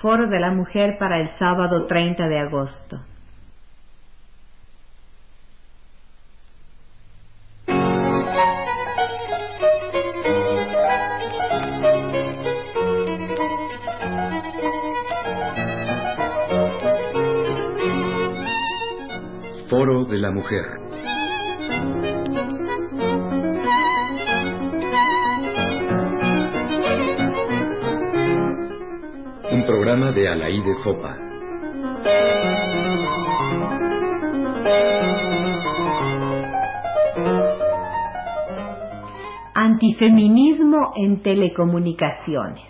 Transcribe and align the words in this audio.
Foro 0.00 0.28
de 0.28 0.38
la 0.38 0.52
Mujer 0.52 0.96
para 0.96 1.20
el 1.20 1.28
sábado 1.40 1.86
30 1.86 2.28
de 2.28 2.38
agosto. 2.38 3.00
Foro 19.68 20.04
de 20.04 20.18
la 20.18 20.30
Mujer. 20.30 20.87
Programa 29.68 30.12
de 30.12 30.26
Alaide 30.26 30.76
Fopa. 30.82 31.14
Antifeminismo 39.54 40.92
en 40.96 41.20
telecomunicaciones. 41.20 42.64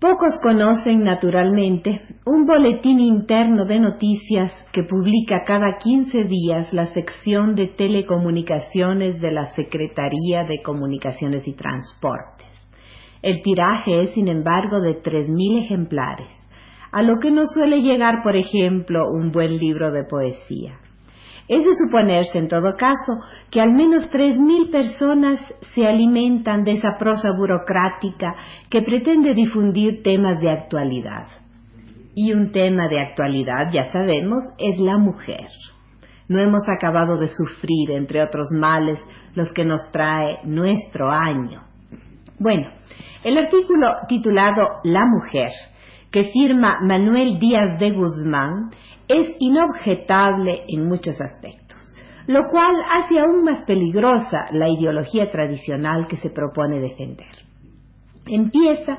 Pocos 0.00 0.36
conocen 0.42 1.04
naturalmente 1.04 2.00
un 2.26 2.44
boletín 2.44 2.98
interno 2.98 3.64
de 3.66 3.78
noticias 3.78 4.52
que 4.72 4.82
publica 4.82 5.44
cada 5.46 5.78
15 5.78 6.24
días 6.24 6.72
la 6.72 6.86
sección 6.86 7.54
de 7.54 7.68
telecomunicaciones 7.68 9.20
de 9.20 9.30
la 9.30 9.46
Secretaría 9.46 10.42
de 10.42 10.60
Comunicaciones 10.60 11.46
y 11.46 11.52
Transportes. 11.52 12.51
El 13.22 13.40
tiraje 13.42 14.00
es, 14.00 14.14
sin 14.14 14.28
embargo, 14.28 14.80
de 14.80 15.00
3.000 15.00 15.64
ejemplares, 15.64 16.28
a 16.90 17.02
lo 17.02 17.20
que 17.20 17.30
no 17.30 17.46
suele 17.46 17.80
llegar, 17.80 18.22
por 18.24 18.36
ejemplo, 18.36 19.08
un 19.08 19.30
buen 19.30 19.58
libro 19.58 19.92
de 19.92 20.02
poesía. 20.02 20.78
Es 21.46 21.64
de 21.64 21.74
suponerse, 21.74 22.38
en 22.38 22.48
todo 22.48 22.74
caso, 22.76 23.12
que 23.50 23.60
al 23.60 23.72
menos 23.72 24.10
3.000 24.10 24.70
personas 24.70 25.40
se 25.74 25.86
alimentan 25.86 26.64
de 26.64 26.72
esa 26.72 26.96
prosa 26.98 27.30
burocrática 27.36 28.34
que 28.68 28.82
pretende 28.82 29.34
difundir 29.34 30.02
temas 30.02 30.40
de 30.40 30.50
actualidad. 30.50 31.26
Y 32.14 32.32
un 32.32 32.50
tema 32.50 32.88
de 32.88 33.00
actualidad, 33.00 33.70
ya 33.72 33.84
sabemos, 33.92 34.42
es 34.58 34.78
la 34.78 34.98
mujer. 34.98 35.46
No 36.28 36.40
hemos 36.40 36.62
acabado 36.68 37.18
de 37.18 37.28
sufrir, 37.28 37.92
entre 37.92 38.22
otros 38.22 38.48
males, 38.52 38.98
los 39.34 39.52
que 39.52 39.64
nos 39.64 39.80
trae 39.92 40.38
nuestro 40.44 41.10
año. 41.10 41.71
Bueno, 42.42 42.66
el 43.22 43.38
artículo 43.38 43.86
titulado 44.08 44.62
La 44.82 45.06
mujer, 45.06 45.52
que 46.10 46.24
firma 46.32 46.78
Manuel 46.82 47.38
Díaz 47.38 47.78
de 47.78 47.92
Guzmán, 47.92 48.70
es 49.06 49.36
inobjetable 49.38 50.64
en 50.66 50.88
muchos 50.88 51.20
aspectos, 51.20 51.78
lo 52.26 52.40
cual 52.50 52.74
hace 52.98 53.20
aún 53.20 53.44
más 53.44 53.64
peligrosa 53.64 54.46
la 54.50 54.68
ideología 54.68 55.30
tradicional 55.30 56.08
que 56.08 56.16
se 56.16 56.30
propone 56.30 56.80
defender. 56.80 57.30
Empieza 58.26 58.98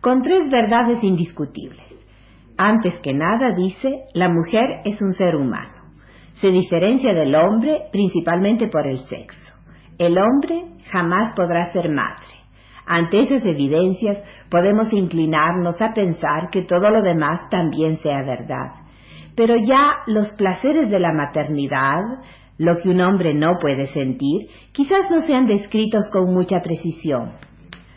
con 0.00 0.22
tres 0.22 0.48
verdades 0.48 1.02
indiscutibles. 1.02 1.98
Antes 2.56 3.00
que 3.00 3.12
nada 3.12 3.56
dice, 3.56 4.04
la 4.14 4.28
mujer 4.28 4.82
es 4.84 5.02
un 5.02 5.14
ser 5.14 5.34
humano. 5.34 5.82
Se 6.34 6.48
diferencia 6.48 7.12
del 7.12 7.34
hombre 7.34 7.88
principalmente 7.90 8.68
por 8.68 8.86
el 8.86 8.98
sexo. 8.98 9.52
El 9.98 10.16
hombre 10.16 10.64
jamás 10.92 11.34
podrá 11.34 11.72
ser 11.72 11.88
madre. 11.88 12.33
Ante 12.86 13.20
esas 13.20 13.44
evidencias 13.46 14.22
podemos 14.50 14.92
inclinarnos 14.92 15.80
a 15.80 15.92
pensar 15.94 16.50
que 16.50 16.62
todo 16.62 16.90
lo 16.90 17.02
demás 17.02 17.48
también 17.50 17.96
sea 17.96 18.22
verdad. 18.22 18.72
Pero 19.36 19.56
ya 19.56 19.96
los 20.06 20.34
placeres 20.34 20.90
de 20.90 21.00
la 21.00 21.12
maternidad, 21.12 22.00
lo 22.58 22.76
que 22.76 22.90
un 22.90 23.00
hombre 23.00 23.34
no 23.34 23.58
puede 23.60 23.86
sentir, 23.86 24.48
quizás 24.72 25.10
no 25.10 25.22
sean 25.22 25.46
descritos 25.46 26.08
con 26.12 26.32
mucha 26.32 26.60
precisión 26.60 27.32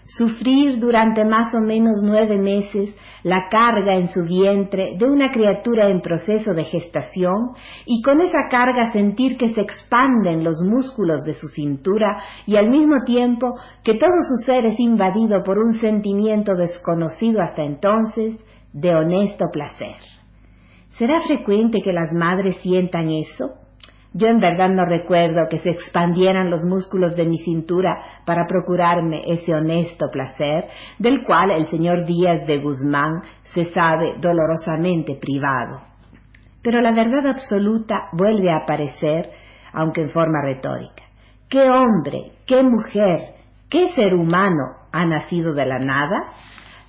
sufrir 0.08 0.80
durante 0.80 1.26
más 1.26 1.54
o 1.54 1.60
menos 1.60 2.02
nueve 2.02 2.38
meses 2.38 2.96
la 3.24 3.48
carga 3.50 3.96
en 3.96 4.08
su 4.08 4.24
vientre 4.24 4.96
de 4.98 5.06
una 5.06 5.32
criatura 5.32 5.90
en 5.90 6.02
proceso 6.02 6.54
de 6.54 6.64
gestación 6.64 7.52
y 7.86 8.02
con 8.02 8.22
esa 8.22 8.48
carga 8.50 8.92
sentir 8.94 9.38
que 9.38 9.50
se 9.50 9.62
expanden 9.62 10.44
los 10.44 10.62
músculos 10.64 11.24
de 11.24 11.34
su 11.34 11.48
cintura 11.50 12.24
y 12.46 12.56
al 12.56 12.70
mismo 12.70 13.04
tiempo 13.06 13.56
que 13.84 13.96
todo 13.96 14.16
su 14.28 14.46
ser 14.46 14.66
es 14.66 14.80
invadido 14.80 15.44
por 15.44 15.58
un 15.58 15.80
sentimiento 15.80 16.54
desconocido 16.56 17.42
hasta 17.42 17.64
entonces 17.64 18.44
de 18.72 18.96
honesto 18.96 19.46
placer. 19.52 19.96
¿Será 20.92 21.22
frecuente 21.28 21.80
que 21.84 21.94
las 21.94 22.14
madres 22.14 22.58
sientan 22.62 23.10
eso? 23.10 23.67
Yo 24.14 24.28
en 24.28 24.40
verdad 24.40 24.70
no 24.70 24.86
recuerdo 24.86 25.48
que 25.50 25.60
se 25.60 25.70
expandieran 25.70 26.50
los 26.50 26.64
músculos 26.64 27.16
de 27.16 27.26
mi 27.26 27.38
cintura 27.40 27.98
para 28.26 28.48
procurarme 28.48 29.22
ese 29.26 29.54
honesto 29.54 30.08
placer, 30.12 30.66
del 30.98 31.24
cual 31.26 31.52
el 31.52 31.66
señor 31.66 32.06
Díaz 32.06 32.48
de 32.48 32.60
Guzmán 32.60 33.22
se 33.44 33.66
sabe 33.66 34.16
dolorosamente 34.20 35.16
privado. 35.16 35.82
Pero 36.64 36.82
la 36.82 36.92
verdad 36.92 37.28
absoluta 37.28 38.10
vuelve 38.14 38.50
a 38.52 38.64
aparecer, 38.64 39.30
aunque 39.74 40.02
en 40.02 40.10
forma 40.10 40.42
retórica. 40.42 41.04
¿Qué 41.50 41.70
hombre, 41.70 42.32
qué 42.46 42.64
mujer, 42.64 43.36
qué 43.70 43.90
ser 43.90 44.14
humano 44.14 44.78
ha 44.92 45.06
nacido 45.06 45.54
de 45.54 45.66
la 45.66 45.80
nada? 45.80 46.32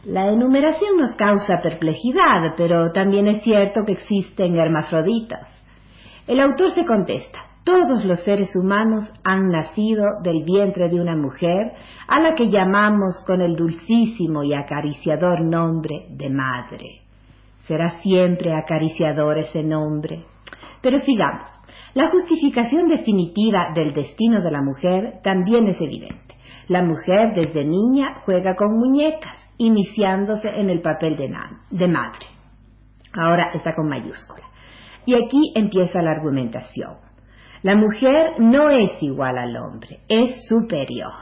La 0.04 0.28
enumeración 0.28 0.96
nos 0.96 1.14
causa 1.16 1.60
perplejidad, 1.62 2.54
pero 2.56 2.92
también 2.92 3.26
es 3.26 3.42
cierto 3.42 3.82
que 3.84 3.92
existen 3.92 4.56
hermafroditas. 4.56 5.57
El 6.28 6.40
autor 6.40 6.72
se 6.72 6.84
contesta, 6.84 7.38
todos 7.64 8.04
los 8.04 8.22
seres 8.22 8.54
humanos 8.54 9.10
han 9.24 9.48
nacido 9.48 10.04
del 10.22 10.44
vientre 10.44 10.90
de 10.90 11.00
una 11.00 11.16
mujer 11.16 11.72
a 12.06 12.20
la 12.20 12.34
que 12.34 12.50
llamamos 12.50 13.24
con 13.26 13.40
el 13.40 13.56
dulcísimo 13.56 14.42
y 14.42 14.52
acariciador 14.52 15.40
nombre 15.42 16.04
de 16.10 16.28
madre. 16.28 17.00
Será 17.66 17.88
siempre 18.02 18.54
acariciador 18.54 19.38
ese 19.38 19.62
nombre. 19.62 20.26
Pero 20.82 20.98
sigamos. 20.98 21.46
La 21.94 22.10
justificación 22.10 22.88
definitiva 22.88 23.72
del 23.74 23.94
destino 23.94 24.42
de 24.42 24.50
la 24.50 24.60
mujer 24.60 25.20
también 25.24 25.66
es 25.68 25.80
evidente. 25.80 26.36
La 26.68 26.82
mujer 26.82 27.32
desde 27.34 27.64
niña 27.64 28.20
juega 28.26 28.54
con 28.54 28.78
muñecas, 28.78 29.50
iniciándose 29.56 30.48
en 30.48 30.68
el 30.68 30.82
papel 30.82 31.16
de, 31.16 31.88
madre. 31.88 32.26
Ahora 33.14 33.50
está 33.54 33.74
con 33.74 33.88
mayúscula. 33.88 34.44
Y 35.08 35.14
aquí 35.14 35.54
empieza 35.54 36.02
la 36.02 36.10
argumentación. 36.10 36.98
La 37.62 37.76
mujer 37.76 38.32
no 38.40 38.68
es 38.68 39.02
igual 39.02 39.38
al 39.38 39.56
hombre, 39.56 40.00
es 40.06 40.46
superior. 40.46 41.14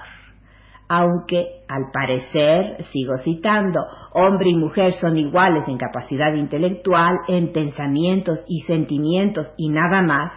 Aunque, 0.89 1.63
al 1.69 1.93
parecer, 1.93 2.83
sigo 2.91 3.17
citando, 3.19 3.79
hombre 4.13 4.51
y 4.51 4.57
mujer 4.57 4.91
son 4.95 5.17
iguales 5.17 5.69
en 5.69 5.79
capacidad 5.79 6.35
intelectual, 6.35 7.15
en 7.29 7.53
pensamientos 7.53 8.41
y 8.49 8.63
sentimientos 8.63 9.55
y 9.57 9.69
nada 9.69 10.03
más, 10.03 10.33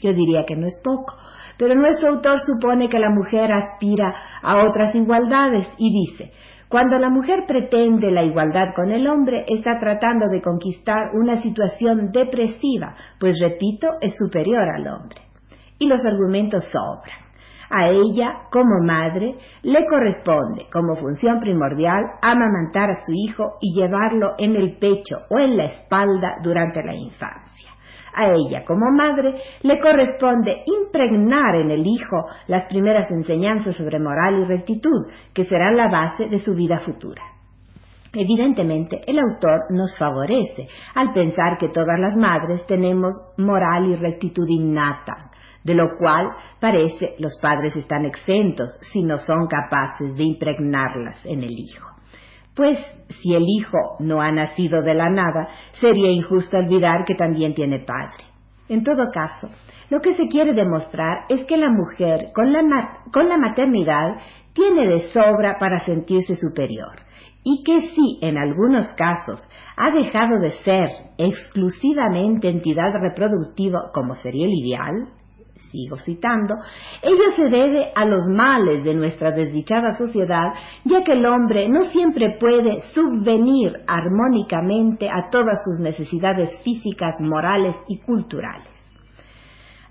yo 0.00 0.12
diría 0.12 0.44
que 0.46 0.54
no 0.54 0.68
es 0.68 0.80
poco. 0.84 1.16
Pero 1.58 1.74
nuestro 1.74 2.10
autor 2.10 2.40
supone 2.40 2.88
que 2.88 2.98
la 2.98 3.10
mujer 3.10 3.50
aspira 3.50 4.14
a 4.42 4.64
otras 4.64 4.94
igualdades 4.94 5.66
y 5.78 6.06
dice, 6.06 6.32
cuando 6.68 6.98
la 6.98 7.10
mujer 7.10 7.44
pretende 7.46 8.10
la 8.10 8.24
igualdad 8.24 8.74
con 8.74 8.90
el 8.90 9.06
hombre, 9.06 9.44
está 9.46 9.78
tratando 9.78 10.26
de 10.28 10.42
conquistar 10.42 11.10
una 11.14 11.40
situación 11.40 12.10
depresiva, 12.10 12.96
pues 13.20 13.38
repito, 13.40 13.88
es 14.00 14.14
superior 14.16 14.68
al 14.68 14.86
hombre. 14.88 15.20
Y 15.78 15.88
los 15.88 16.04
argumentos 16.04 16.64
sobran. 16.64 17.26
A 17.70 17.88
ella, 17.88 18.48
como 18.50 18.84
madre, 18.84 19.36
le 19.62 19.86
corresponde, 19.86 20.66
como 20.72 20.96
función 20.96 21.40
primordial, 21.40 22.04
amamantar 22.22 22.90
a 22.90 23.04
su 23.04 23.12
hijo 23.12 23.54
y 23.60 23.80
llevarlo 23.80 24.34
en 24.38 24.56
el 24.56 24.78
pecho 24.78 25.18
o 25.30 25.38
en 25.38 25.56
la 25.56 25.64
espalda 25.64 26.36
durante 26.42 26.82
la 26.82 26.94
infancia 26.94 27.75
a 28.16 28.32
ella 28.32 28.64
como 28.64 28.90
madre 28.90 29.34
le 29.62 29.78
corresponde 29.78 30.62
impregnar 30.66 31.56
en 31.56 31.70
el 31.70 31.86
hijo 31.86 32.26
las 32.48 32.66
primeras 32.68 33.10
enseñanzas 33.10 33.76
sobre 33.76 34.00
moral 34.00 34.40
y 34.40 34.44
rectitud, 34.44 35.06
que 35.34 35.44
serán 35.44 35.76
la 35.76 35.88
base 35.88 36.28
de 36.28 36.38
su 36.38 36.54
vida 36.54 36.80
futura. 36.80 37.22
Evidentemente, 38.12 39.02
el 39.06 39.18
autor 39.18 39.70
nos 39.70 39.98
favorece 39.98 40.68
al 40.94 41.12
pensar 41.12 41.58
que 41.58 41.68
todas 41.68 41.98
las 42.00 42.16
madres 42.16 42.66
tenemos 42.66 43.12
moral 43.36 43.90
y 43.90 43.96
rectitud 43.96 44.48
innata, 44.48 45.16
de 45.62 45.74
lo 45.74 45.98
cual 45.98 46.30
parece 46.58 47.14
los 47.18 47.38
padres 47.42 47.76
están 47.76 48.06
exentos 48.06 48.78
si 48.92 49.02
no 49.02 49.18
son 49.18 49.46
capaces 49.48 50.16
de 50.16 50.24
impregnarlas 50.24 51.26
en 51.26 51.42
el 51.42 51.52
hijo. 51.52 51.95
Pues 52.56 52.78
si 53.20 53.34
el 53.34 53.44
hijo 53.46 53.78
no 54.00 54.22
ha 54.22 54.32
nacido 54.32 54.82
de 54.82 54.94
la 54.94 55.10
nada, 55.10 55.48
sería 55.72 56.10
injusto 56.10 56.56
olvidar 56.56 57.04
que 57.06 57.14
también 57.14 57.54
tiene 57.54 57.80
padre. 57.80 58.24
En 58.68 58.82
todo 58.82 59.10
caso, 59.12 59.48
lo 59.90 60.00
que 60.00 60.14
se 60.14 60.26
quiere 60.26 60.54
demostrar 60.54 61.26
es 61.28 61.44
que 61.44 61.58
la 61.58 61.70
mujer 61.70 62.32
con 62.34 62.52
la, 62.52 62.62
con 63.12 63.28
la 63.28 63.36
maternidad 63.36 64.16
tiene 64.54 64.88
de 64.88 65.00
sobra 65.12 65.58
para 65.60 65.80
sentirse 65.84 66.34
superior 66.34 66.96
y 67.44 67.62
que 67.62 67.80
si 67.80 68.18
en 68.22 68.38
algunos 68.38 68.88
casos 68.96 69.40
ha 69.76 69.90
dejado 69.90 70.40
de 70.40 70.50
ser 70.50 70.88
exclusivamente 71.18 72.48
entidad 72.48 72.90
reproductiva 73.00 73.90
como 73.92 74.14
sería 74.14 74.46
el 74.46 74.52
ideal, 74.52 75.10
sigo 75.70 75.96
citando, 75.96 76.54
ello 77.02 77.30
se 77.34 77.44
debe 77.44 77.90
a 77.94 78.04
los 78.04 78.24
males 78.26 78.84
de 78.84 78.94
nuestra 78.94 79.32
desdichada 79.32 79.94
sociedad, 79.96 80.52
ya 80.84 81.02
que 81.02 81.12
el 81.12 81.26
hombre 81.26 81.68
no 81.68 81.82
siempre 81.86 82.36
puede 82.38 82.80
subvenir 82.94 83.72
armónicamente 83.86 85.08
a 85.08 85.30
todas 85.30 85.62
sus 85.64 85.80
necesidades 85.80 86.50
físicas, 86.62 87.20
morales 87.20 87.76
y 87.88 87.98
culturales. 87.98 88.76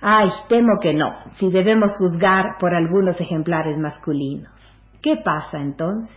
Ay, 0.01 0.29
temo 0.50 0.79
que 0.81 0.94
no, 0.94 1.09
si 1.31 1.50
debemos 1.50 1.97
juzgar 1.97 2.57
por 2.59 2.75
algunos 2.75 3.19
ejemplares 3.19 3.77
masculinos. 3.77 4.51
¿Qué 5.01 5.17
pasa 5.17 5.59
entonces? 5.59 6.15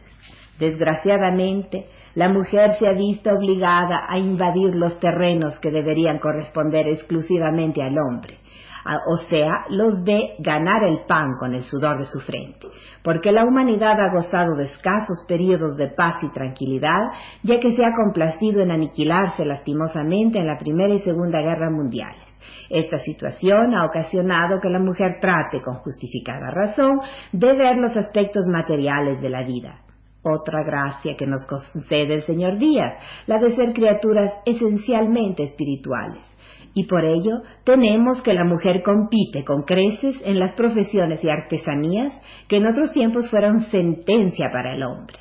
Desgraciadamente, 0.58 1.86
la 2.14 2.28
mujer 2.28 2.72
se 2.78 2.88
ha 2.88 2.92
visto 2.92 3.30
obligada 3.30 4.06
a 4.08 4.18
invadir 4.18 4.74
los 4.74 4.98
terrenos 4.98 5.58
que 5.60 5.70
deberían 5.70 6.18
corresponder 6.18 6.88
exclusivamente 6.88 7.80
al 7.80 7.96
hombre, 7.96 8.38
o 8.84 9.16
sea, 9.28 9.64
los 9.70 10.04
de 10.04 10.36
ganar 10.38 10.84
el 10.84 11.04
pan 11.06 11.36
con 11.38 11.54
el 11.54 11.62
sudor 11.62 11.98
de 11.98 12.06
su 12.06 12.20
frente, 12.20 12.68
porque 13.02 13.32
la 13.32 13.44
humanidad 13.44 14.00
ha 14.00 14.12
gozado 14.12 14.56
de 14.56 14.64
escasos 14.64 15.24
periodos 15.26 15.76
de 15.76 15.88
paz 15.88 16.22
y 16.22 16.32
tranquilidad, 16.32 17.10
ya 17.42 17.58
que 17.60 17.74
se 17.74 17.84
ha 17.84 17.94
complacido 17.94 18.62
en 18.62 18.70
aniquilarse 18.70 19.44
lastimosamente 19.44 20.38
en 20.38 20.46
la 20.46 20.58
Primera 20.58 20.94
y 20.94 21.00
Segunda 21.00 21.40
Guerra 21.40 21.70
Mundiales. 21.70 22.28
Esta 22.70 22.98
situación 22.98 23.74
ha 23.74 23.86
ocasionado 23.86 24.60
que 24.60 24.68
la 24.68 24.78
mujer 24.78 25.18
trate, 25.20 25.62
con 25.62 25.76
justificada 25.76 26.50
razón, 26.50 27.00
de 27.32 27.52
ver 27.54 27.76
los 27.76 27.96
aspectos 27.96 28.46
materiales 28.48 29.20
de 29.20 29.30
la 29.30 29.42
vida. 29.42 29.80
Otra 30.36 30.62
gracia 30.62 31.16
que 31.16 31.26
nos 31.26 31.46
concede 31.46 32.14
el 32.14 32.22
Señor 32.22 32.58
Díaz, 32.58 32.94
la 33.26 33.38
de 33.38 33.54
ser 33.54 33.72
criaturas 33.72 34.34
esencialmente 34.44 35.42
espirituales 35.42 36.24
y 36.74 36.84
por 36.84 37.04
ello 37.04 37.42
tenemos 37.64 38.22
que 38.22 38.34
la 38.34 38.44
mujer 38.44 38.82
compite 38.82 39.44
con 39.44 39.62
creces 39.62 40.20
en 40.24 40.38
las 40.38 40.54
profesiones 40.54 41.22
y 41.24 41.28
artesanías 41.28 42.12
que 42.46 42.58
en 42.58 42.66
otros 42.66 42.92
tiempos 42.92 43.28
fueron 43.30 43.60
sentencia 43.62 44.50
para 44.52 44.74
el 44.74 44.82
hombre. 44.84 45.16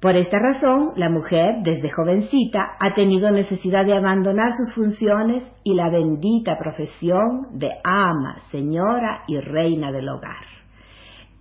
Por 0.00 0.14
esta 0.14 0.38
razón, 0.38 0.92
la 0.96 1.08
mujer, 1.08 1.62
desde 1.64 1.90
jovencita, 1.90 2.60
ha 2.78 2.94
tenido 2.94 3.30
necesidad 3.30 3.84
de 3.86 3.96
abandonar 3.96 4.52
sus 4.52 4.74
funciones 4.74 5.42
y 5.64 5.74
la 5.74 5.88
bendita 5.88 6.58
profesión 6.58 7.58
de 7.58 7.70
ama, 7.82 8.38
señora 8.50 9.22
y 9.26 9.40
reina 9.40 9.90
del 9.90 10.08
hogar. 10.08 10.55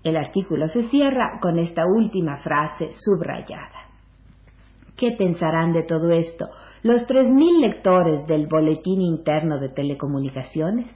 El 0.05 0.17
artículo 0.17 0.67
se 0.67 0.83
cierra 0.89 1.39
con 1.41 1.57
esta 1.57 1.83
última 1.87 2.37
frase 2.37 2.91
subrayada. 2.93 3.89
¿Qué 4.95 5.13
pensarán 5.17 5.73
de 5.73 5.81
todo 5.81 6.11
esto 6.11 6.45
los 6.83 7.07
3.000 7.07 7.59
lectores 7.59 8.27
del 8.27 8.45
Boletín 8.45 9.01
Interno 9.01 9.59
de 9.59 9.69
Telecomunicaciones? 9.69 10.91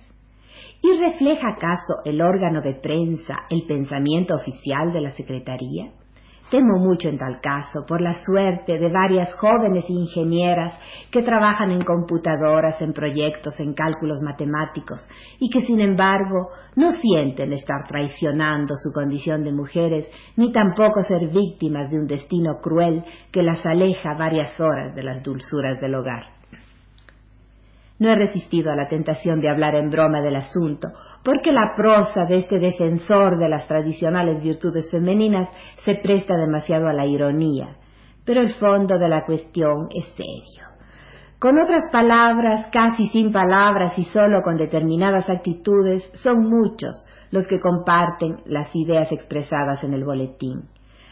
¿Y 0.83 0.95
refleja 0.99 1.49
acaso 1.49 1.95
el 2.05 2.21
órgano 2.21 2.61
de 2.61 2.75
prensa 2.75 3.35
el 3.49 3.65
pensamiento 3.65 4.35
oficial 4.35 4.93
de 4.93 5.01
la 5.01 5.09
Secretaría? 5.09 5.91
Temo 6.49 6.79
mucho 6.79 7.09
en 7.09 7.19
tal 7.19 7.39
caso 7.41 7.85
por 7.87 8.01
la 8.01 8.15
suerte 8.23 8.79
de 8.79 8.89
varias 8.89 9.35
jóvenes 9.35 9.85
ingenieras 9.87 10.79
que 11.11 11.21
trabajan 11.21 11.69
en 11.69 11.81
computadoras, 11.81 12.81
en 12.81 12.91
proyectos, 12.91 13.59
en 13.59 13.73
cálculos 13.73 14.21
matemáticos 14.23 14.99
y 15.39 15.49
que 15.51 15.61
sin 15.61 15.79
embargo 15.79 16.49
no 16.75 16.91
sienten 16.91 17.53
estar 17.53 17.87
traicionando 17.87 18.73
su 18.75 18.91
condición 18.91 19.43
de 19.43 19.51
mujeres 19.51 20.09
ni 20.37 20.51
tampoco 20.51 21.03
ser 21.03 21.27
víctimas 21.27 21.91
de 21.91 21.99
un 21.99 22.07
destino 22.07 22.59
cruel 22.61 23.03
que 23.31 23.43
las 23.43 23.63
aleja 23.65 24.15
varias 24.15 24.59
horas 24.59 24.95
de 24.95 25.03
las 25.03 25.21
dulzuras 25.21 25.79
del 25.79 25.93
hogar. 25.93 26.38
No 27.99 28.09
he 28.09 28.15
resistido 28.15 28.71
a 28.71 28.77
la 28.77 28.87
tentación 28.87 29.41
de 29.41 29.49
hablar 29.49 29.75
en 29.75 29.89
broma 29.89 30.21
del 30.21 30.37
asunto, 30.37 30.87
porque 31.21 31.51
la 31.51 31.73
prosa 31.75 32.23
de 32.23 32.37
este 32.37 32.57
defensor 32.57 33.37
de 33.37 33.49
las 33.49 33.67
tradicionales 33.67 34.41
virtudes 34.41 34.89
femeninas 34.89 35.49
se 35.83 35.95
presta 35.95 36.37
demasiado 36.37 36.87
a 36.87 36.93
la 36.93 37.05
ironía, 37.05 37.75
pero 38.25 38.39
el 38.39 38.55
fondo 38.55 38.97
de 38.97 39.09
la 39.09 39.25
cuestión 39.25 39.89
es 39.93 40.07
serio. 40.15 40.69
Con 41.39 41.59
otras 41.59 41.83
palabras, 41.91 42.67
casi 42.71 43.07
sin 43.09 43.33
palabras 43.33 43.97
y 43.99 44.05
solo 44.05 44.43
con 44.43 44.55
determinadas 44.55 45.29
actitudes, 45.29 46.09
son 46.23 46.49
muchos 46.49 47.05
los 47.31 47.47
que 47.47 47.59
comparten 47.59 48.37
las 48.45 48.73
ideas 48.75 49.11
expresadas 49.11 49.83
en 49.83 49.93
el 49.93 50.05
boletín. 50.05 50.69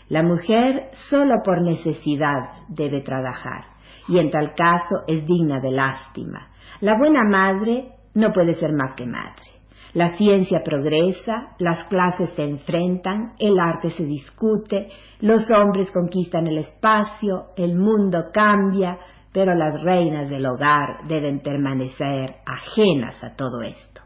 La 0.07 0.24
mujer 0.24 0.89
solo 1.10 1.36
por 1.44 1.62
necesidad 1.62 2.63
debe 2.69 3.01
trabajar, 3.01 3.66
y 4.07 4.19
en 4.19 4.30
tal 4.30 4.54
caso 4.56 5.04
es 5.06 5.25
digna 5.25 5.60
de 5.60 5.72
lástima 5.72 6.48
la 6.81 6.97
buena 6.97 7.24
madre 7.24 7.89
no 8.13 8.31
puede 8.33 8.53
ser 8.56 8.71
más 8.74 8.94
que 8.95 9.06
madre. 9.06 9.57
La 9.94 10.15
ciencia 10.18 10.62
progresa, 10.63 11.56
las 11.59 11.85
clases 11.85 12.29
se 12.35 12.44
enfrentan, 12.44 13.33
el 13.39 13.57
arte 13.57 13.89
se 13.89 14.06
discute, 14.06 14.89
los 15.21 15.50
hombres 15.50 15.89
conquistan 15.91 16.45
el 16.45 16.59
espacio, 16.59 17.47
el 17.56 17.75
mundo 17.75 18.25
cambia, 18.31 18.97
pero 19.31 19.56
las 19.56 19.81
reinas 19.81 20.29
del 20.29 20.45
hogar 20.45 21.07
deben 21.07 21.39
permanecer 21.39 22.35
ajenas 22.45 23.24
a 23.24 23.35
todo 23.35 23.62
esto. 23.62 24.01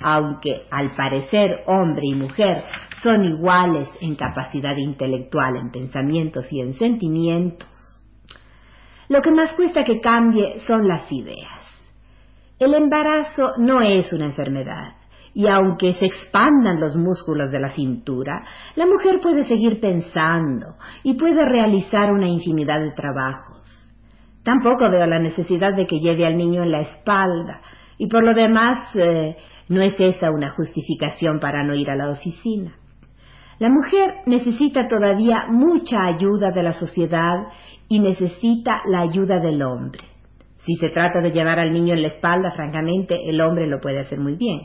Aunque 0.00 0.66
al 0.70 0.94
parecer 0.94 1.62
hombre 1.66 2.02
y 2.04 2.14
mujer 2.14 2.64
son 3.02 3.24
iguales 3.24 3.88
en 4.00 4.16
capacidad 4.16 4.76
intelectual, 4.76 5.56
en 5.56 5.70
pensamientos 5.70 6.46
y 6.50 6.60
en 6.60 6.74
sentimientos, 6.74 7.68
lo 9.08 9.20
que 9.20 9.30
más 9.30 9.52
cuesta 9.52 9.84
que 9.84 10.00
cambie 10.00 10.58
son 10.66 10.88
las 10.88 11.10
ideas. 11.12 11.65
El 12.58 12.72
embarazo 12.72 13.52
no 13.58 13.82
es 13.82 14.10
una 14.14 14.24
enfermedad 14.24 14.94
y 15.34 15.46
aunque 15.46 15.92
se 15.92 16.06
expandan 16.06 16.80
los 16.80 16.96
músculos 16.96 17.50
de 17.50 17.60
la 17.60 17.68
cintura, 17.72 18.46
la 18.76 18.86
mujer 18.86 19.20
puede 19.20 19.44
seguir 19.44 19.78
pensando 19.78 20.76
y 21.02 21.14
puede 21.18 21.44
realizar 21.44 22.10
una 22.10 22.26
infinidad 22.26 22.80
de 22.80 22.92
trabajos. 22.92 23.60
Tampoco 24.42 24.90
veo 24.90 25.06
la 25.06 25.18
necesidad 25.18 25.74
de 25.76 25.86
que 25.86 26.00
lleve 26.00 26.26
al 26.26 26.36
niño 26.36 26.62
en 26.62 26.70
la 26.70 26.80
espalda 26.80 27.60
y 27.98 28.06
por 28.08 28.24
lo 28.24 28.32
demás 28.32 28.88
eh, 28.96 29.36
no 29.68 29.82
es 29.82 30.00
esa 30.00 30.30
una 30.30 30.52
justificación 30.52 31.38
para 31.38 31.62
no 31.62 31.74
ir 31.74 31.90
a 31.90 31.96
la 31.96 32.08
oficina. 32.08 32.72
La 33.58 33.68
mujer 33.68 34.22
necesita 34.24 34.88
todavía 34.88 35.44
mucha 35.50 35.98
ayuda 36.06 36.52
de 36.52 36.62
la 36.62 36.72
sociedad 36.72 37.48
y 37.88 38.00
necesita 38.00 38.80
la 38.86 39.02
ayuda 39.02 39.40
del 39.40 39.62
hombre. 39.62 40.15
Si 40.66 40.74
se 40.74 40.90
trata 40.90 41.20
de 41.20 41.30
llevar 41.30 41.60
al 41.60 41.72
niño 41.72 41.94
en 41.94 42.02
la 42.02 42.08
espalda, 42.08 42.50
francamente, 42.50 43.14
el 43.28 43.40
hombre 43.40 43.68
lo 43.68 43.80
puede 43.80 44.00
hacer 44.00 44.18
muy 44.18 44.34
bien, 44.34 44.62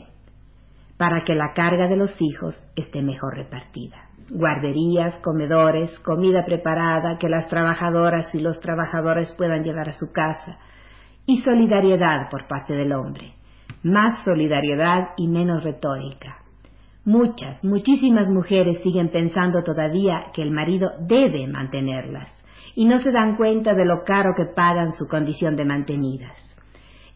para 0.96 1.22
que 1.22 1.36
la 1.36 1.52
carga 1.54 1.86
de 1.86 1.96
los 1.96 2.20
hijos 2.20 2.58
esté 2.74 3.02
mejor 3.02 3.36
repartida. 3.36 4.08
Guarderías, 4.34 5.14
comedores, 5.18 5.96
comida 6.00 6.44
preparada 6.44 7.18
que 7.18 7.28
las 7.28 7.46
trabajadoras 7.48 8.34
y 8.34 8.40
los 8.40 8.58
trabajadores 8.58 9.32
puedan 9.38 9.62
llevar 9.62 9.90
a 9.90 9.92
su 9.92 10.12
casa. 10.12 10.58
Y 11.24 11.38
solidaridad 11.38 12.28
por 12.30 12.48
parte 12.48 12.74
del 12.74 12.92
hombre. 12.92 13.34
Más 13.84 14.24
solidaridad 14.24 15.10
y 15.16 15.28
menos 15.28 15.62
retórica. 15.62 16.38
Muchas, 17.04 17.64
muchísimas 17.64 18.28
mujeres 18.28 18.80
siguen 18.82 19.10
pensando 19.10 19.62
todavía 19.62 20.32
que 20.34 20.42
el 20.42 20.50
marido 20.50 20.90
debe 21.06 21.46
mantenerlas 21.46 22.41
y 22.74 22.86
no 22.86 23.00
se 23.00 23.10
dan 23.10 23.36
cuenta 23.36 23.74
de 23.74 23.84
lo 23.84 24.04
caro 24.04 24.34
que 24.36 24.46
pagan 24.54 24.92
su 24.92 25.06
condición 25.06 25.56
de 25.56 25.64
mantenidas. 25.64 26.36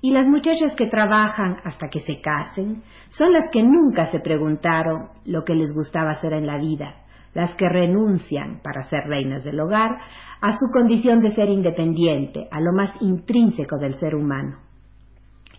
Y 0.02 0.12
las 0.12 0.26
muchachas 0.26 0.74
que 0.76 0.86
trabajan 0.86 1.56
hasta 1.64 1.88
que 1.88 2.00
se 2.00 2.20
casen 2.20 2.82
son 3.08 3.32
las 3.32 3.50
que 3.50 3.62
nunca 3.62 4.06
se 4.06 4.20
preguntaron 4.20 5.08
lo 5.24 5.44
que 5.44 5.54
les 5.54 5.72
gustaba 5.72 6.12
hacer 6.12 6.32
en 6.34 6.46
la 6.46 6.58
vida, 6.58 6.94
las 7.34 7.54
que 7.54 7.68
renuncian 7.68 8.60
para 8.62 8.84
ser 8.84 9.04
reinas 9.06 9.42
del 9.44 9.58
hogar 9.58 9.98
a 10.40 10.52
su 10.52 10.70
condición 10.72 11.20
de 11.20 11.34
ser 11.34 11.48
independiente, 11.48 12.46
a 12.50 12.60
lo 12.60 12.72
más 12.72 12.94
intrínseco 13.00 13.78
del 13.78 13.96
ser 13.96 14.14
humano. 14.14 14.58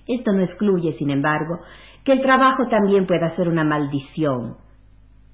Esto 0.08 0.32
no 0.32 0.42
excluye, 0.42 0.94
sin 0.94 1.10
embargo, 1.10 1.60
que 2.06 2.14
el 2.14 2.22
trabajo 2.22 2.68
también 2.70 3.06
pueda 3.06 3.30
ser 3.36 3.50
una 3.50 3.66
maldición, 3.66 4.56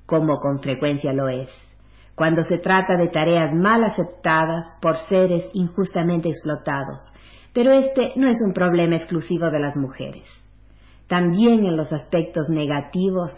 como 0.05 0.39
con 0.39 0.59
frecuencia 0.59 1.13
lo 1.13 1.29
es 1.29 1.72
cuando 2.15 2.43
se 2.43 2.59
trata 2.59 2.95
de 2.97 3.09
tareas 3.09 3.53
mal 3.53 3.83
aceptadas 3.83 4.65
por 4.81 4.97
seres 5.09 5.49
injustamente 5.53 6.29
explotados, 6.29 7.11
pero 7.53 7.71
este 7.71 8.13
no 8.15 8.27
es 8.27 8.37
un 8.45 8.53
problema 8.53 8.95
exclusivo 8.95 9.49
de 9.49 9.59
las 9.59 9.77
mujeres. 9.77 10.23
También 11.07 11.65
en 11.65 11.77
los 11.77 11.91
aspectos 11.91 12.49
negativos, 12.49 13.31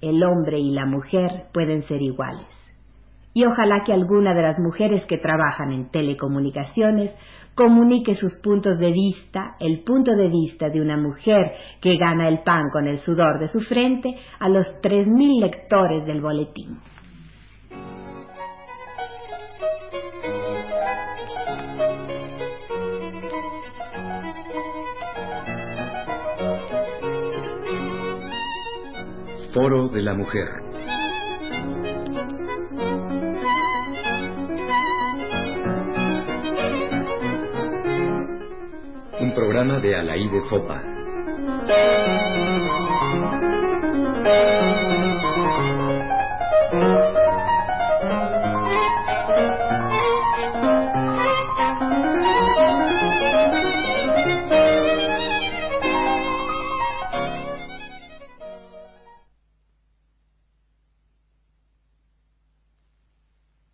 el 0.00 0.22
hombre 0.22 0.58
y 0.58 0.72
la 0.72 0.86
mujer 0.86 1.46
pueden 1.52 1.82
ser 1.82 2.02
iguales. 2.02 2.46
Y 3.34 3.44
ojalá 3.46 3.82
que 3.84 3.92
alguna 3.92 4.34
de 4.34 4.42
las 4.42 4.58
mujeres 4.58 5.06
que 5.06 5.16
trabajan 5.16 5.72
en 5.72 5.90
telecomunicaciones 5.90 7.14
comunique 7.54 8.14
sus 8.14 8.38
puntos 8.42 8.78
de 8.78 8.92
vista, 8.92 9.56
el 9.60 9.82
punto 9.84 10.14
de 10.14 10.28
vista 10.28 10.68
de 10.68 10.80
una 10.80 10.98
mujer 10.98 11.52
que 11.80 11.96
gana 11.96 12.28
el 12.28 12.42
pan 12.42 12.64
con 12.72 12.86
el 12.86 12.98
sudor 12.98 13.38
de 13.38 13.48
su 13.48 13.60
frente, 13.60 14.14
a 14.38 14.48
los 14.48 14.66
tres 14.82 15.06
mil 15.06 15.40
lectores 15.40 16.04
del 16.06 16.20
boletín. 16.20 16.78
Foro 29.52 29.86
de 29.88 30.00
la 30.00 30.14
Mujer. 30.14 30.48
Un 39.20 39.34
programa 39.34 39.78
de 39.78 39.94
Alaí 39.94 40.26
de 40.30 40.40
Fopa. 40.48 40.82